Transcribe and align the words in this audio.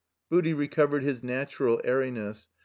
Booty 0.31 0.51
recovered 0.51 1.03
his 1.03 1.21
natural 1.21 1.79
airiness. 1.83 2.47